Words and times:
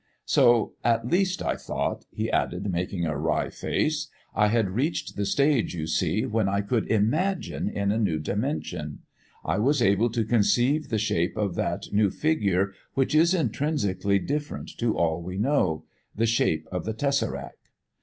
"So, 0.25 0.73
at 0.83 1.07
least, 1.11 1.43
I 1.43 1.55
thought," 1.55 2.05
he 2.09 2.27
added, 2.31 2.71
making 2.71 3.05
a 3.05 3.15
wry 3.15 3.51
face. 3.51 4.07
"I 4.33 4.47
had 4.47 4.71
reached 4.71 5.15
the 5.15 5.27
stage, 5.27 5.75
you 5.75 5.85
see, 5.85 6.25
when 6.25 6.49
I 6.49 6.61
could 6.61 6.87
imagine 6.89 7.69
in 7.69 7.91
a 7.91 7.99
new 7.99 8.17
dimension. 8.17 9.03
I 9.45 9.59
was 9.59 9.79
able 9.79 10.09
to 10.09 10.25
conceive 10.25 10.89
the 10.89 10.97
shape 10.97 11.37
of 11.37 11.53
that 11.53 11.83
new 11.91 12.09
figure 12.09 12.73
which 12.95 13.13
is 13.13 13.35
intrinsically 13.35 14.17
different 14.17 14.71
to 14.79 14.97
all 14.97 15.21
we 15.21 15.37
know 15.37 15.85
the 16.15 16.25
shape 16.25 16.67
of 16.71 16.85
the 16.85 16.93
tessaract. 16.95 17.69